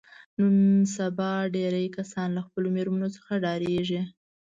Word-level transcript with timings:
نن 0.37 0.55
سبا 0.95 1.31
ډېری 1.53 1.85
کسان 1.97 2.29
له 2.37 2.41
خپلو 2.47 2.67
مېرمنو 2.75 3.07
څخه 3.15 3.31
ډارېږي. 3.43 4.01